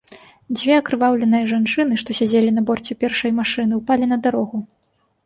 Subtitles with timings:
[0.59, 4.57] Дзве акрываўленыя жанчыны, што сядзелі на борце першай машыны, упалі на дарогу.